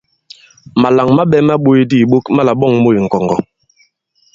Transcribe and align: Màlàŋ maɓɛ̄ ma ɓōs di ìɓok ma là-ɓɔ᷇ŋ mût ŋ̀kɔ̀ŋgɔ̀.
Màlàŋ 0.81 1.07
maɓɛ̄ 1.17 1.41
ma 1.47 1.55
ɓōs 1.63 1.81
di 1.89 1.97
ìɓok 2.03 2.25
ma 2.35 2.41
là-ɓɔ᷇ŋ 2.47 2.73
mût 2.83 2.95
ŋ̀kɔ̀ŋgɔ̀. 3.05 3.39